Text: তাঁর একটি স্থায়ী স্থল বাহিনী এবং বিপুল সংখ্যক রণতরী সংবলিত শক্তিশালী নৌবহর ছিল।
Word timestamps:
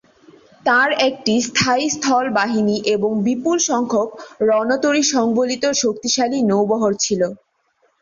তাঁর 0.65 0.89
একটি 1.07 1.33
স্থায়ী 1.47 1.85
স্থল 1.89 2.25
বাহিনী 2.37 2.75
এবং 2.95 3.11
বিপুল 3.27 3.57
সংখ্যক 3.69 4.09
রণতরী 4.47 5.03
সংবলিত 5.13 5.63
শক্তিশালী 5.81 6.39
নৌবহর 6.49 6.93
ছিল। 7.03 7.21